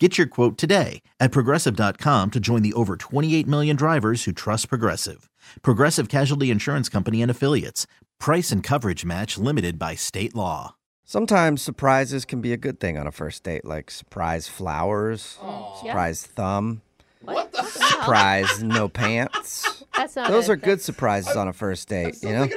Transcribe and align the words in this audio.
Get 0.00 0.18
your 0.18 0.26
quote 0.26 0.58
today 0.58 1.02
at 1.20 1.30
progressive.com 1.30 2.32
to 2.32 2.40
join 2.40 2.62
the 2.62 2.72
over 2.72 2.96
28 2.96 3.46
million 3.46 3.76
drivers 3.76 4.24
who 4.24 4.32
trust 4.32 4.68
Progressive. 4.68 5.30
Progressive 5.62 6.08
Casualty 6.08 6.50
Insurance 6.50 6.88
Company 6.88 7.22
and 7.22 7.30
Affiliates. 7.30 7.86
Price 8.18 8.50
and 8.50 8.60
coverage 8.60 9.04
match 9.04 9.38
limited 9.38 9.78
by 9.78 9.94
state 9.94 10.34
law. 10.34 10.74
Sometimes 11.04 11.62
surprises 11.62 12.24
can 12.24 12.40
be 12.40 12.52
a 12.52 12.56
good 12.56 12.80
thing 12.80 12.98
on 12.98 13.06
a 13.06 13.12
first 13.12 13.44
date, 13.44 13.64
like 13.64 13.88
surprise 13.88 14.48
flowers, 14.48 15.38
surprise 15.80 16.24
thumb, 16.26 16.82
What 17.20 17.52
the? 17.52 17.62
surprise 17.62 18.64
no 18.64 18.88
pants. 18.88 19.84
That's 19.96 20.16
not 20.16 20.28
Those 20.28 20.48
a- 20.48 20.52
are 20.52 20.56
good 20.56 20.80
surprises 20.80 21.36
on 21.36 21.46
a 21.46 21.52
first 21.52 21.86
date, 21.88 22.16
you 22.20 22.30
know? 22.30 22.48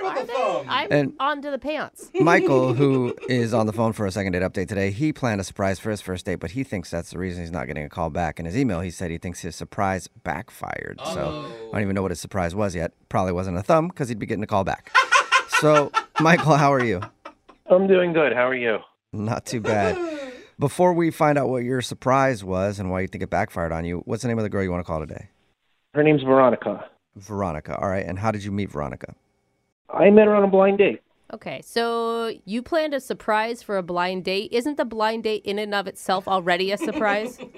Thinking 0.47 0.59
about 0.59 0.63
the 0.63 0.63
thumb. 0.63 0.65
I'm 0.69 0.91
And- 0.91 1.13
on 1.19 1.41
to 1.41 1.51
the 1.51 1.59
pants. 1.59 2.11
Michael, 2.19 2.73
who 2.73 3.15
is 3.29 3.53
on 3.53 3.65
the 3.65 3.73
phone 3.73 3.93
for 3.93 4.05
a 4.05 4.11
second 4.11 4.33
date 4.33 4.41
update 4.41 4.67
today, 4.67 4.91
he 4.91 5.11
planned 5.13 5.41
a 5.41 5.43
surprise 5.43 5.79
for 5.79 5.91
his 5.91 6.01
first 6.01 6.25
date, 6.25 6.35
but 6.35 6.51
he 6.51 6.63
thinks 6.63 6.89
that's 6.91 7.11
the 7.11 7.19
reason 7.19 7.41
he's 7.41 7.51
not 7.51 7.67
getting 7.67 7.83
a 7.83 7.89
call 7.89 8.09
back. 8.09 8.39
In 8.39 8.45
his 8.45 8.57
email, 8.57 8.81
he 8.81 8.91
said 8.91 9.11
he 9.11 9.17
thinks 9.17 9.41
his 9.41 9.55
surprise 9.55 10.07
backfired. 10.23 10.99
So 11.03 11.21
oh. 11.51 11.69
I 11.69 11.71
don't 11.73 11.81
even 11.83 11.95
know 11.95 12.01
what 12.01 12.11
his 12.11 12.19
surprise 12.19 12.53
was 12.55 12.75
yet. 12.75 12.93
Probably 13.09 13.31
wasn't 13.33 13.57
a 13.57 13.63
thumb 13.63 13.87
because 13.87 14.09
he'd 14.09 14.19
be 14.19 14.25
getting 14.25 14.43
a 14.43 14.47
call 14.47 14.63
back. 14.63 14.91
so, 15.59 15.91
Michael, 16.19 16.55
how 16.55 16.73
are 16.73 16.83
you? 16.83 17.01
I'm 17.69 17.87
doing 17.87 18.13
good. 18.13 18.33
How 18.33 18.47
are 18.47 18.55
you? 18.55 18.79
Not 19.13 19.45
too 19.45 19.61
bad. 19.61 19.97
Before 20.59 20.93
we 20.93 21.11
find 21.11 21.37
out 21.37 21.49
what 21.49 21.63
your 21.63 21.81
surprise 21.81 22.43
was 22.43 22.79
and 22.79 22.89
why 22.89 23.01
you 23.01 23.07
think 23.07 23.23
it 23.23 23.29
backfired 23.29 23.71
on 23.71 23.85
you, 23.85 23.99
what's 24.05 24.21
the 24.23 24.27
name 24.27 24.39
of 24.39 24.43
the 24.43 24.49
girl 24.49 24.63
you 24.63 24.71
want 24.71 24.79
to 24.83 24.87
call 24.87 24.99
today? 24.99 25.29
Her 25.93 26.03
name's 26.03 26.23
Veronica. 26.23 26.85
Veronica. 27.15 27.77
All 27.79 27.89
right. 27.89 28.05
And 28.05 28.17
how 28.19 28.31
did 28.31 28.43
you 28.43 28.51
meet 28.51 28.71
Veronica? 28.71 29.15
I 29.89 30.09
met 30.09 30.27
her 30.27 30.35
on 30.35 30.43
a 30.43 30.47
blind 30.47 30.77
date. 30.79 31.01
Okay, 31.33 31.61
so 31.63 32.33
you 32.45 32.61
planned 32.61 32.93
a 32.93 32.99
surprise 33.01 33.61
for 33.61 33.77
a 33.77 33.83
blind 33.83 34.23
date. 34.23 34.51
Isn't 34.53 34.77
the 34.77 34.85
blind 34.85 35.23
date 35.23 35.43
in 35.45 35.59
and 35.59 35.75
of 35.75 35.87
itself 35.87 36.27
already 36.27 36.71
a 36.71 36.77
surprise? 36.77 37.39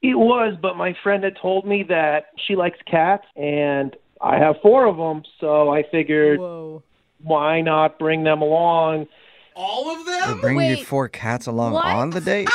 It 0.00 0.14
was, 0.16 0.56
but 0.62 0.76
my 0.76 0.96
friend 1.02 1.24
had 1.24 1.36
told 1.42 1.66
me 1.66 1.82
that 1.88 2.26
she 2.46 2.54
likes 2.54 2.78
cats, 2.88 3.24
and 3.34 3.96
I 4.20 4.38
have 4.38 4.54
four 4.62 4.86
of 4.86 4.96
them, 4.96 5.24
so 5.40 5.70
I 5.70 5.82
figured 5.90 6.38
Whoa. 6.38 6.84
why 7.24 7.60
not 7.62 7.98
bring 7.98 8.22
them 8.22 8.40
along? 8.40 9.08
All 9.56 9.90
of 9.90 10.06
They're 10.06 10.28
them? 10.28 10.40
bringing 10.40 10.70
you 10.70 10.76
Wait, 10.76 10.86
four 10.86 11.08
cats 11.08 11.48
along 11.48 11.72
what? 11.72 11.84
on 11.84 12.10
the 12.10 12.20
date? 12.20 12.48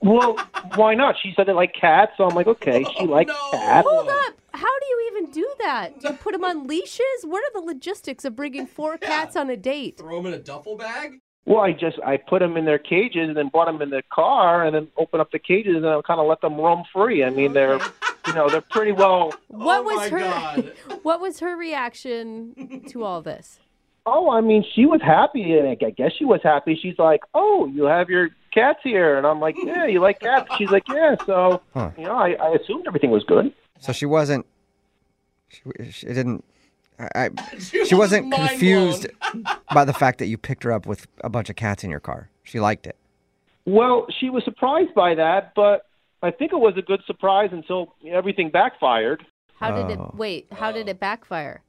Well, 0.00 0.38
why 0.76 0.94
not? 0.94 1.16
She 1.22 1.34
said 1.36 1.46
they 1.46 1.52
like 1.52 1.74
cats, 1.74 2.12
so 2.16 2.24
I'm 2.24 2.34
like, 2.34 2.46
okay, 2.46 2.84
she 2.84 2.90
oh, 3.00 3.04
likes 3.04 3.28
no. 3.28 3.50
cats. 3.50 3.86
Hold 3.86 4.08
up. 4.08 4.34
How 4.54 4.78
do 4.80 4.86
you 4.88 5.10
even 5.12 5.30
do 5.30 5.51
that? 5.64 6.00
Do 6.00 6.08
you 6.08 6.14
put 6.14 6.32
them 6.32 6.44
on 6.44 6.66
leashes? 6.66 7.00
What 7.24 7.42
are 7.44 7.60
the 7.60 7.66
logistics 7.66 8.24
of 8.24 8.36
bringing 8.36 8.66
four 8.66 8.98
cats 8.98 9.36
on 9.36 9.50
a 9.50 9.56
date? 9.56 9.98
Throw 9.98 10.16
them 10.22 10.32
in 10.32 10.38
a 10.38 10.42
duffel 10.42 10.76
bag? 10.76 11.20
Well, 11.44 11.60
I 11.60 11.72
just 11.72 11.98
I 12.06 12.16
put 12.18 12.38
them 12.38 12.56
in 12.56 12.64
their 12.64 12.78
cages 12.78 13.26
and 13.28 13.36
then 13.36 13.48
brought 13.48 13.66
them 13.66 13.82
in 13.82 13.90
the 13.90 14.02
car 14.12 14.64
and 14.64 14.74
then 14.74 14.88
open 14.96 15.20
up 15.20 15.30
the 15.32 15.40
cages 15.40 15.76
and 15.76 15.86
I 15.86 16.00
kind 16.06 16.20
of 16.20 16.26
let 16.26 16.40
them 16.40 16.54
roam 16.56 16.84
free. 16.92 17.24
I 17.24 17.30
mean, 17.30 17.52
they're 17.52 17.80
you 18.26 18.32
know 18.34 18.48
they're 18.48 18.60
pretty 18.60 18.92
well. 18.92 19.32
What 19.48 19.80
Oh 19.80 19.82
was 19.82 19.96
my 19.96 20.08
her 20.08 20.18
God. 20.20 20.72
What 21.02 21.20
was 21.20 21.40
her 21.40 21.56
reaction 21.56 22.84
to 22.88 23.02
all 23.02 23.22
this? 23.22 23.58
Oh, 24.06 24.30
I 24.30 24.40
mean, 24.40 24.64
she 24.74 24.84
was 24.84 25.00
happy, 25.00 25.52
and 25.56 25.68
I 25.68 25.74
guess 25.90 26.12
she 26.18 26.24
was 26.24 26.40
happy. 26.42 26.76
She's 26.80 26.98
like, 26.98 27.20
"Oh, 27.34 27.66
you 27.66 27.84
have 27.84 28.08
your 28.10 28.30
cats 28.52 28.80
here," 28.82 29.16
and 29.16 29.24
I'm 29.26 29.38
like, 29.38 29.54
"Yeah, 29.62 29.86
you 29.86 30.00
like 30.00 30.18
cats?" 30.20 30.48
She's 30.58 30.70
like, 30.70 30.82
"Yeah." 30.88 31.14
So, 31.24 31.60
Huh. 31.72 31.90
you 31.96 32.04
know, 32.04 32.16
I, 32.16 32.30
I 32.32 32.48
assumed 32.54 32.84
everything 32.88 33.10
was 33.12 33.22
good. 33.24 33.52
So 33.80 33.92
she 33.92 34.06
wasn't. 34.06 34.44
She, 35.52 35.90
she 35.90 36.06
didn't. 36.06 36.44
I, 36.98 37.08
I, 37.14 37.30
She 37.58 37.84
she 37.84 37.94
was 37.94 38.10
wasn't 38.10 38.28
mind 38.28 38.48
confused 38.50 39.06
by 39.72 39.84
the 39.84 39.92
fact 39.92 40.18
that 40.18 40.26
you 40.26 40.38
picked 40.38 40.64
her 40.64 40.72
up 40.72 40.86
with 40.86 41.06
a 41.22 41.28
bunch 41.28 41.50
of 41.50 41.56
cats 41.56 41.84
in 41.84 41.90
your 41.90 42.00
car. 42.00 42.28
She 42.42 42.60
liked 42.60 42.86
it. 42.86 42.96
Well, 43.64 44.06
she 44.18 44.28
was 44.30 44.44
surprised 44.44 44.92
by 44.94 45.14
that, 45.14 45.52
but 45.54 45.86
I 46.22 46.30
think 46.30 46.52
it 46.52 46.58
was 46.58 46.74
a 46.76 46.82
good 46.82 47.00
surprise 47.06 47.50
until 47.52 47.94
everything 48.08 48.50
backfired. 48.50 49.24
How 49.58 49.70
did 49.70 49.98
Oh. 49.98 50.04
it 50.10 50.14
wait? 50.16 50.46
How 50.52 50.72
did 50.72 50.88
it 50.88 50.98
backfire? 50.98 51.62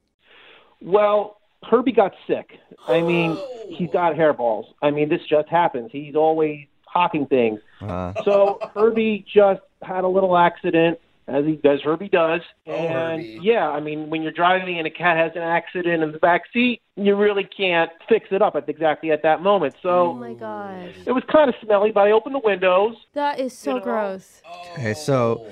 Well, 0.80 1.38
Herbie 1.62 1.92
got 1.92 2.12
sick. 2.26 2.58
I 2.88 3.00
mean, 3.00 3.38
he's 3.68 3.90
got 3.90 4.14
hairballs. 4.14 4.64
I 4.82 4.90
mean, 4.90 5.08
this 5.08 5.22
just 5.28 5.48
happens. 5.48 5.90
He's 5.92 6.14
always 6.14 6.66
hawking 6.86 7.26
things. 7.26 7.60
Uh, 7.80 8.12
So 8.24 8.58
Herbie 8.74 9.24
just 9.32 9.62
had 9.82 10.04
a 10.04 10.08
little 10.08 10.36
accident, 10.36 10.98
as 11.26 11.44
he 11.44 11.60
as 11.68 11.80
Herbie 11.82 12.08
does. 12.08 12.40
Oh, 12.66 12.72
and 12.72 13.20
Herbie. 13.24 13.38
yeah, 13.42 13.68
I 13.68 13.80
mean, 13.80 14.10
when 14.10 14.22
you're 14.22 14.32
driving 14.32 14.78
and 14.78 14.86
a 14.86 14.90
cat 14.90 15.16
has 15.16 15.32
an 15.34 15.42
accident 15.42 16.02
in 16.02 16.12
the 16.12 16.18
back 16.18 16.42
seat, 16.52 16.82
you 16.96 17.16
really 17.16 17.44
can't 17.44 17.90
fix 18.08 18.26
it 18.30 18.42
up 18.42 18.54
at 18.56 18.68
exactly 18.68 19.10
at 19.10 19.22
that 19.22 19.42
moment. 19.42 19.74
So 19.82 19.88
Oh 19.88 20.12
So 20.12 20.14
my 20.14 20.34
gosh. 20.34 20.92
it 21.06 21.12
was 21.12 21.22
kind 21.30 21.48
of 21.48 21.54
smelly, 21.62 21.90
but 21.92 22.00
I 22.02 22.10
opened 22.12 22.34
the 22.34 22.40
windows. 22.44 22.96
That 23.14 23.38
is 23.38 23.56
so 23.56 23.70
You 23.70 23.76
know, 23.76 23.82
gross. 23.84 24.42
okay, 24.78 24.94
so 24.94 25.46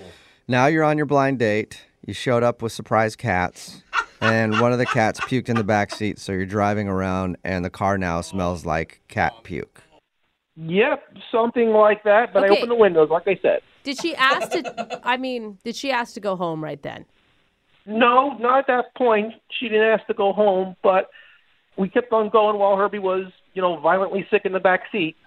now 0.48 0.66
you're 0.66 0.84
on 0.84 0.96
your 0.96 1.06
blind 1.06 1.38
date. 1.38 1.84
You 2.04 2.12
showed 2.14 2.42
up 2.42 2.62
with 2.62 2.72
surprise 2.72 3.14
cats, 3.16 3.82
and 4.20 4.60
one 4.60 4.72
of 4.72 4.78
the 4.78 4.86
cats 4.86 5.20
puked 5.20 5.48
in 5.48 5.56
the 5.56 5.64
back 5.64 5.90
seat. 5.92 6.18
So 6.18 6.32
you're 6.32 6.46
driving 6.46 6.88
around, 6.88 7.36
and 7.44 7.64
the 7.64 7.70
car 7.70 7.96
now 7.96 8.20
smells 8.20 8.66
like 8.66 9.00
cat 9.08 9.32
puke. 9.44 9.82
Yep, 10.56 11.16
something 11.30 11.70
like 11.70 12.02
that. 12.02 12.32
But 12.34 12.42
Okay. 12.42 12.52
I 12.52 12.56
opened 12.56 12.70
the 12.70 12.76
windows, 12.76 13.08
like 13.08 13.26
I 13.26 13.38
said. 13.40 13.60
Did 13.84 14.00
she 14.00 14.14
ask 14.14 14.50
to? 14.52 15.00
I 15.04 15.16
mean, 15.16 15.58
did 15.64 15.76
she 15.76 15.90
ask 15.90 16.14
to 16.14 16.20
go 16.20 16.36
home 16.36 16.62
right 16.62 16.82
then? 16.82 17.04
No, 17.86 18.36
not 18.38 18.60
at 18.60 18.66
that 18.68 18.94
point. 18.94 19.34
She 19.58 19.68
didn't 19.68 19.88
ask 19.88 20.06
to 20.06 20.14
go 20.14 20.32
home, 20.32 20.76
but 20.82 21.10
we 21.76 21.88
kept 21.88 22.12
on 22.12 22.28
going 22.28 22.58
while 22.58 22.76
Herbie 22.76 22.98
was, 23.00 23.26
you 23.54 23.62
know, 23.62 23.80
violently 23.80 24.26
sick 24.30 24.42
in 24.44 24.52
the 24.52 24.60
back 24.60 24.82
seat. 24.92 25.16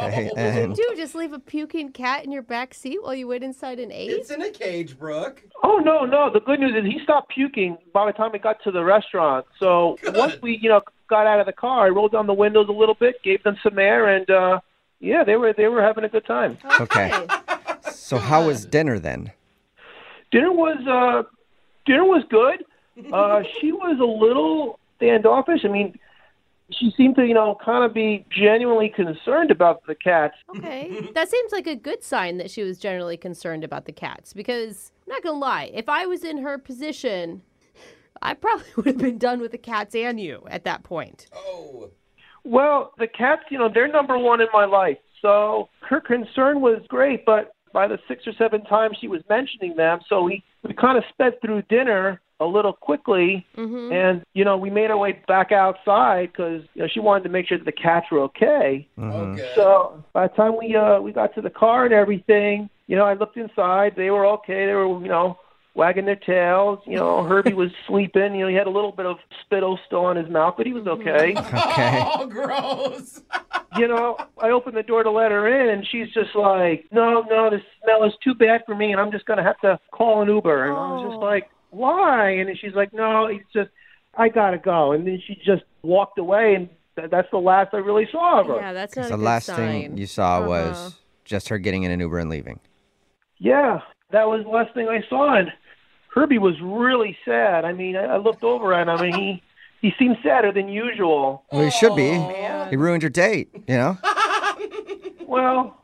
Okay, 0.00 0.30
and 0.36 0.74
Do 0.74 0.94
just 0.96 1.14
leave 1.14 1.32
a 1.32 1.38
puking 1.38 1.92
cat 1.92 2.24
in 2.24 2.32
your 2.32 2.42
back 2.42 2.74
seat 2.74 3.02
while 3.02 3.14
you 3.14 3.26
wait 3.28 3.42
inside 3.42 3.78
an 3.78 3.92
eight? 3.92 4.10
It's 4.10 4.30
in 4.30 4.42
a 4.42 4.50
cage, 4.50 4.98
Brooke. 4.98 5.42
Oh 5.62 5.76
no, 5.78 6.04
no. 6.04 6.30
The 6.32 6.40
good 6.40 6.58
news 6.58 6.72
is 6.74 6.90
he 6.90 7.00
stopped 7.04 7.30
puking 7.30 7.76
by 7.92 8.06
the 8.06 8.12
time 8.12 8.30
we 8.32 8.38
got 8.38 8.62
to 8.64 8.70
the 8.70 8.82
restaurant. 8.82 9.46
So 9.58 9.96
once 10.14 10.40
we, 10.42 10.58
you 10.60 10.68
know, 10.68 10.80
got 11.08 11.26
out 11.26 11.38
of 11.40 11.46
the 11.46 11.52
car, 11.52 11.86
I 11.86 11.88
rolled 11.90 12.12
down 12.12 12.26
the 12.26 12.34
windows 12.34 12.66
a 12.68 12.72
little 12.72 12.94
bit, 12.94 13.22
gave 13.22 13.42
them 13.42 13.56
some 13.62 13.78
air, 13.78 14.08
and 14.08 14.28
uh 14.30 14.60
yeah, 15.00 15.24
they 15.24 15.36
were 15.36 15.52
they 15.52 15.66
were 15.68 15.82
having 15.82 16.04
a 16.04 16.08
good 16.08 16.26
time. 16.26 16.58
okay. 16.80 17.26
So 17.90 18.18
how 18.18 18.46
was 18.46 18.64
dinner 18.66 18.98
then? 18.98 19.32
Dinner 20.30 20.52
was 20.52 20.78
uh 20.86 21.28
dinner 21.86 22.04
was 22.04 22.24
good. 22.30 22.64
Uh 23.12 23.42
she 23.58 23.72
was 23.72 23.98
a 23.98 24.04
little 24.04 24.78
standoffish. 24.96 25.64
I 25.64 25.68
mean, 25.68 25.98
she 26.70 26.92
seemed 26.96 27.16
to, 27.16 27.24
you 27.26 27.32
know, 27.32 27.56
kind 27.64 27.82
of 27.84 27.94
be 27.94 28.26
genuinely 28.30 28.90
concerned 28.90 29.50
about 29.50 29.86
the 29.86 29.94
cats. 29.94 30.34
Okay. 30.56 31.08
That 31.14 31.28
seems 31.30 31.50
like 31.52 31.66
a 31.66 31.76
good 31.76 32.02
sign 32.02 32.36
that 32.38 32.50
she 32.50 32.62
was 32.62 32.78
generally 32.78 33.16
concerned 33.16 33.64
about 33.64 33.86
the 33.86 33.92
cats 33.92 34.34
because 34.34 34.92
I'm 35.06 35.12
not 35.14 35.22
going 35.22 35.36
to 35.36 35.38
lie, 35.38 35.70
if 35.72 35.88
I 35.88 36.04
was 36.06 36.24
in 36.24 36.38
her 36.38 36.58
position, 36.58 37.42
I 38.20 38.34
probably 38.34 38.66
would 38.76 38.86
have 38.86 38.98
been 38.98 39.18
done 39.18 39.40
with 39.40 39.52
the 39.52 39.58
cats 39.58 39.94
and 39.94 40.20
you 40.20 40.44
at 40.50 40.64
that 40.64 40.82
point. 40.82 41.26
Oh. 41.34 41.90
Well, 42.44 42.92
the 42.98 43.06
cats, 43.06 43.42
you 43.50 43.58
know, 43.58 43.68
they're 43.72 43.88
number 43.88 44.18
one 44.18 44.40
in 44.40 44.48
my 44.52 44.64
life. 44.64 44.98
So 45.22 45.68
her 45.88 46.00
concern 46.00 46.60
was 46.60 46.80
great, 46.88 47.24
but 47.24 47.52
by 47.72 47.86
the 47.86 47.98
six 48.08 48.26
or 48.26 48.32
seven 48.38 48.64
times 48.64 48.96
she 49.00 49.08
was 49.08 49.22
mentioning 49.28 49.76
them, 49.76 50.00
so 50.08 50.22
we, 50.22 50.42
we 50.66 50.74
kind 50.74 50.98
of 50.98 51.04
sped 51.12 51.40
through 51.40 51.62
dinner 51.62 52.20
a 52.40 52.44
little 52.46 52.72
quickly, 52.72 53.46
Mhm. 53.56 53.92
and 53.92 54.22
you 54.32 54.44
know 54.46 54.56
we 54.56 54.70
made 54.70 54.90
our 54.90 54.96
way 54.96 55.20
back 55.28 55.52
outside 55.52 56.32
because 56.32 56.62
you 56.74 56.80
know 56.82 56.88
she 56.88 56.98
wanted 56.98 57.24
to 57.24 57.28
make 57.28 57.46
sure 57.46 57.58
that 57.58 57.66
the 57.66 57.72
cats 57.72 58.06
were 58.10 58.20
okay. 58.20 58.88
Okay. 58.98 59.44
So 59.54 60.02
by 60.14 60.26
the 60.26 60.34
time 60.34 60.56
we 60.56 60.74
uh 60.74 61.00
we 61.00 61.12
got 61.12 61.34
to 61.34 61.42
the 61.42 61.50
car 61.50 61.84
and 61.84 61.92
everything, 61.92 62.70
you 62.86 62.96
know, 62.96 63.04
I 63.04 63.12
looked 63.12 63.36
inside. 63.36 63.92
They 63.94 64.10
were 64.10 64.26
okay. 64.26 64.64
They 64.66 64.72
were 64.72 64.88
you 65.02 65.08
know 65.08 65.38
wagging 65.74 66.04
their 66.04 66.16
tails. 66.16 66.78
You 66.86 66.96
know, 66.96 67.22
Herbie 67.28 67.54
was 67.54 67.70
sleeping. 67.86 68.34
You 68.34 68.42
know, 68.42 68.48
he 68.48 68.54
had 68.54 68.66
a 68.66 68.70
little 68.70 68.92
bit 68.92 69.06
of 69.06 69.16
spittle 69.44 69.78
still 69.86 70.04
on 70.04 70.16
his 70.16 70.28
mouth, 70.28 70.54
but 70.56 70.66
he 70.66 70.72
was 70.72 70.86
okay. 70.86 71.34
Okay. 71.36 72.04
Oh, 72.12 72.26
gross. 72.26 73.22
you 73.76 73.86
know, 73.88 74.16
I 74.38 74.50
opened 74.50 74.76
the 74.76 74.82
door 74.82 75.02
to 75.02 75.10
let 75.10 75.30
her 75.30 75.46
in, 75.48 75.68
and 75.70 75.86
she's 75.86 76.08
just 76.12 76.34
like, 76.34 76.86
"No, 76.90 77.22
no, 77.30 77.50
this 77.50 77.62
smell 77.82 78.04
is 78.04 78.12
too 78.22 78.34
bad 78.34 78.62
for 78.66 78.74
me, 78.74 78.92
and 78.92 79.00
I'm 79.00 79.12
just 79.12 79.26
gonna 79.26 79.42
have 79.42 79.58
to 79.60 79.78
call 79.92 80.22
an 80.22 80.28
Uber." 80.28 80.64
And 80.66 80.72
I 80.76 80.92
was 80.92 81.02
just 81.10 81.16
Oh. 81.16 81.24
like, 81.24 81.48
"Why?" 81.70 82.30
And 82.30 82.58
she's 82.58 82.74
like, 82.74 82.92
"No, 82.92 83.26
it's 83.26 83.44
just 83.52 83.70
I 84.16 84.28
gotta 84.28 84.58
go." 84.58 84.92
And 84.92 85.06
then 85.06 85.20
she 85.26 85.36
just 85.44 85.62
walked 85.82 86.18
away, 86.18 86.54
and 86.56 86.68
th- 86.96 87.10
that's 87.10 87.30
the 87.30 87.38
last 87.38 87.72
I 87.72 87.78
really 87.78 88.08
saw 88.10 88.40
of 88.40 88.46
her. 88.48 88.56
Yeah, 88.56 88.72
that's 88.72 88.96
not 88.96 89.06
a 89.06 89.08
the 89.10 89.16
good 89.16 89.24
last 89.24 89.46
sign. 89.46 89.56
thing 89.56 89.98
you 89.98 90.06
saw 90.06 90.38
Uh-huh. 90.40 90.48
was 90.48 90.98
just 91.24 91.48
her 91.48 91.58
getting 91.58 91.84
in 91.84 91.90
an 91.92 92.00
Uber 92.00 92.18
and 92.18 92.28
leaving. 92.28 92.58
Yeah, 93.38 93.80
that 94.10 94.28
was 94.28 94.42
the 94.44 94.50
last 94.50 94.74
thing 94.74 94.88
I 94.88 95.02
saw. 95.08 95.34
And 95.34 95.52
Herbie 96.14 96.38
was 96.38 96.54
really 96.60 97.16
sad. 97.24 97.64
I 97.64 97.72
mean, 97.72 97.96
I, 97.96 98.04
I 98.04 98.16
looked 98.18 98.42
over 98.42 98.72
at 98.74 98.88
him, 98.88 99.00
and 99.00 99.14
he 99.14 99.42
he 99.80 99.92
seemed 99.98 100.18
sadder 100.22 100.52
than 100.52 100.68
usual. 100.68 101.44
Well, 101.52 101.64
he 101.64 101.70
should 101.70 101.94
be. 101.96 102.10
Aw. 102.16 102.68
He 102.68 102.76
ruined 102.76 103.02
your 103.02 103.10
date, 103.10 103.48
you 103.66 103.76
know? 103.76 103.96
Well, 105.26 105.76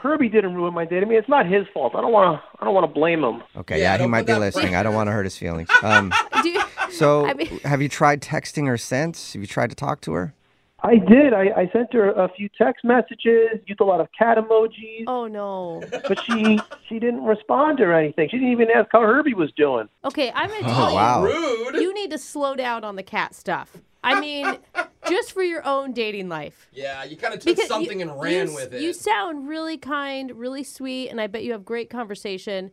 Herbie 0.00 0.28
didn't 0.28 0.54
ruin 0.54 0.72
my 0.74 0.84
date. 0.84 1.02
I 1.02 1.06
mean, 1.06 1.18
it's 1.18 1.28
not 1.28 1.46
his 1.46 1.66
fault. 1.74 1.94
I 1.96 2.00
don't 2.00 2.12
want 2.12 2.40
to. 2.40 2.48
I 2.60 2.64
don't 2.64 2.74
want 2.74 2.84
to 2.88 2.92
blame 2.92 3.24
him. 3.24 3.42
Okay, 3.56 3.80
Yeah, 3.80 3.96
yeah, 3.96 4.02
he 4.02 4.06
might 4.06 4.26
be 4.26 4.34
listening. 4.34 4.62
pressure 4.66 4.76
I 4.78 4.82
don't 4.84 4.94
want 4.94 5.08
to 5.08 5.12
hurt 5.12 5.24
his 5.24 5.36
feelings. 5.36 5.68
Um, 5.82 6.12
Do 6.42 6.48
you, 6.48 6.62
so, 6.92 7.26
I 7.30 7.34
mean- 7.34 7.58
have 7.64 7.82
you 7.82 7.88
tried 7.88 8.22
texting 8.22 8.66
her 8.68 8.76
since? 8.78 9.32
Have 9.32 9.42
you 9.42 9.48
tried 9.48 9.70
to 9.70 9.76
talk 9.76 10.00
to 10.02 10.12
her? 10.12 10.34
I 10.84 10.96
did. 10.96 11.32
I, 11.32 11.42
I 11.56 11.70
sent 11.72 11.92
her 11.92 12.10
a 12.10 12.28
few 12.36 12.48
text 12.58 12.84
messages, 12.84 13.60
used 13.66 13.80
a 13.80 13.84
lot 13.84 14.00
of 14.00 14.08
cat 14.18 14.36
emojis, 14.36 15.04
oh 15.06 15.26
no. 15.28 15.80
but 16.08 16.20
she 16.24 16.58
she 16.88 16.98
didn't 16.98 17.24
respond 17.24 17.80
or 17.80 17.92
anything. 17.92 18.28
She 18.30 18.38
didn't 18.38 18.52
even 18.52 18.68
ask 18.74 18.88
how 18.90 19.00
Herbie 19.02 19.34
was 19.34 19.52
doing. 19.52 19.88
Okay, 20.04 20.32
I'm 20.34 20.48
gonna 20.50 20.66
Oh, 20.66 20.74
tell 20.74 20.88
you. 20.90 20.94
wow. 20.96 21.22
Rude. 21.22 21.74
You 21.76 21.94
need 21.94 22.10
to 22.10 22.18
slow 22.18 22.56
down 22.56 22.82
on 22.84 22.96
the 22.96 23.02
cat 23.04 23.34
stuff. 23.34 23.76
I 24.02 24.18
mean, 24.18 24.56
just 25.08 25.30
for 25.32 25.44
your 25.44 25.64
own 25.64 25.92
dating 25.92 26.28
life. 26.28 26.68
yeah, 26.72 27.04
you 27.04 27.16
kind 27.16 27.32
of 27.34 27.38
took 27.40 27.46
Because 27.54 27.64
you- 27.64 27.68
something 27.68 28.02
and 28.02 28.20
ran 28.20 28.48
you, 28.48 28.54
with 28.56 28.74
it. 28.74 28.82
You 28.82 28.92
sound 28.92 29.46
really 29.48 29.78
kind, 29.78 30.32
really 30.32 30.64
sweet, 30.64 31.08
and 31.10 31.20
I 31.20 31.28
bet 31.28 31.44
you 31.44 31.52
have 31.52 31.64
great 31.64 31.90
conversation. 31.90 32.72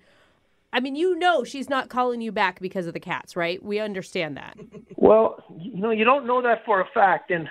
I 0.74 0.80
mean, 0.80 0.96
you 0.96 1.16
know 1.18 1.44
she's 1.44 1.70
not 1.70 1.90
calling 1.90 2.22
you 2.22 2.32
back 2.32 2.60
because 2.60 2.88
of 2.88 2.94
the 2.94 3.00
cats, 3.00 3.36
right? 3.36 3.62
We 3.64 3.80
understand 3.80 4.38
that. 4.38 4.58
Well, 4.96 5.44
you 5.60 5.80
know, 5.82 5.92
you 5.92 6.06
don't 6.06 6.26
know 6.26 6.42
that 6.42 6.66
for 6.66 6.82
a 6.82 6.86
fact, 6.94 7.30
and 7.32 7.48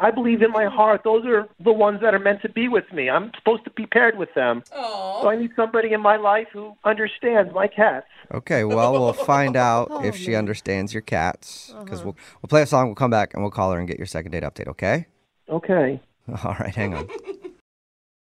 I 0.00 0.10
believe 0.12 0.42
in 0.42 0.50
my 0.52 0.66
heart 0.66 1.00
those 1.04 1.24
are 1.26 1.48
the 1.58 1.72
ones 1.72 2.00
that 2.02 2.14
are 2.14 2.18
meant 2.20 2.42
to 2.42 2.48
be 2.48 2.68
with 2.68 2.84
me. 2.92 3.10
I'm 3.10 3.32
supposed 3.36 3.64
to 3.64 3.70
be 3.70 3.84
paired 3.86 4.16
with 4.16 4.32
them. 4.34 4.62
Aw. 4.72 5.22
So 5.22 5.28
I 5.28 5.36
need 5.36 5.50
somebody 5.56 5.92
in 5.92 6.00
my 6.00 6.16
life 6.16 6.46
who 6.52 6.74
understands 6.84 7.52
my 7.52 7.66
cats. 7.66 8.06
Okay, 8.32 8.62
well, 8.64 8.92
we'll 8.92 9.12
find 9.34 9.56
out 9.56 9.88
Oh, 9.90 10.04
if 10.04 10.14
she 10.16 10.28
man. 10.28 10.34
Uh-huh. 10.34 10.38
understands 10.40 10.92
your 10.94 11.02
cats. 11.02 11.74
Because 11.82 12.04
we'll, 12.04 12.16
we'll 12.40 12.48
play 12.48 12.62
a 12.62 12.66
song, 12.66 12.86
we'll 12.86 12.94
come 12.94 13.10
back, 13.10 13.34
and 13.34 13.42
we'll 13.42 13.50
call 13.50 13.72
her 13.72 13.78
and 13.78 13.88
get 13.88 13.96
your 13.98 14.06
second 14.06 14.30
date 14.32 14.44
update, 14.44 14.68
okay? 14.68 15.06
Okay. 15.48 16.00
All 16.44 16.56
right, 16.60 16.74
hang 16.74 16.94
on. 16.94 17.08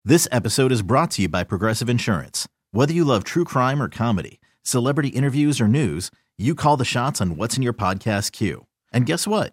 This 0.03 0.27
episode 0.33 0.73
is 0.73 0.81
brought 0.81 1.11
to 1.13 1.23
you 1.23 1.29
by 1.29 1.45
Progressive 1.45 1.91
Insurance. 1.91 2.49
Whether 2.73 2.95
you 2.95 3.05
love 3.05 3.23
true 3.23 3.45
crime 3.45 3.83
or 3.83 3.89
comedy, 3.91 4.41
celebrity 4.63 5.11
interviews 5.11 5.61
or 5.61 5.69
news, 5.69 6.11
you 6.39 6.55
call 6.55 6.79
the 6.79 6.87
shots 6.87 7.21
on 7.21 7.37
what's 7.37 7.59
in 7.59 7.63
your 7.63 7.75
podcast 7.75 8.33
queue. 8.33 8.65
And 8.95 9.05
guess 9.05 9.27
what? 9.27 9.53